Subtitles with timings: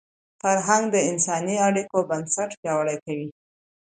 [0.41, 3.29] فرهنګ د انساني اړیکو بنسټ پیاوړی کوي.